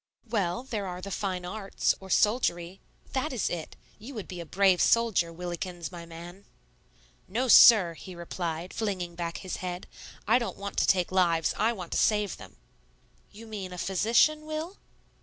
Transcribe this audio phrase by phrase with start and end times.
[0.27, 2.81] "Well, there are the fine arts, or soldiery,
[3.13, 3.75] that is it.
[3.99, 6.45] You would be a brave soldier, Willikins, my man."
[7.27, 9.85] "No, sir," he replied, flinging back his head;
[10.27, 12.55] "I don't want to take lives; I want to save them."
[13.31, 14.77] "You mean a physician, Will?"